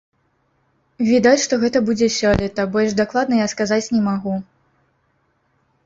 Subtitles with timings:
[1.09, 4.35] Відаць, што гэта будзе сёлета, больш дакладна я сказаць не магу.